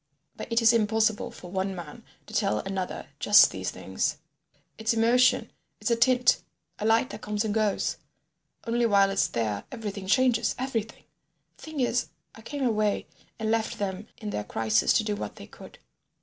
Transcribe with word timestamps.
"But 0.35 0.51
it 0.51 0.63
is 0.63 0.73
impossible 0.73 1.29
for 1.29 1.51
one 1.51 1.75
man 1.75 2.03
to 2.25 2.33
tell 2.33 2.57
another 2.61 3.09
just 3.19 3.51
these 3.51 3.69
things. 3.69 4.17
It's 4.79 4.95
emotion, 4.95 5.51
it's 5.79 5.91
a 5.91 5.95
tint, 5.95 6.41
a 6.79 6.87
light 6.87 7.11
that 7.11 7.21
comes 7.21 7.45
and 7.45 7.53
goes. 7.53 7.97
Only 8.65 8.87
while 8.87 9.11
it's 9.11 9.27
there, 9.27 9.63
everything 9.71 10.07
changes, 10.07 10.55
everything. 10.57 11.03
The 11.57 11.61
thing 11.65 11.79
is 11.81 12.07
I 12.33 12.41
came 12.41 12.63
away 12.63 13.05
and 13.37 13.51
left 13.51 13.77
them 13.77 14.07
in 14.17 14.31
their 14.31 14.43
Crisis 14.43 14.91
to 14.93 15.03
do 15.03 15.15
what 15.15 15.35
they 15.35 15.45
could." 15.45 15.77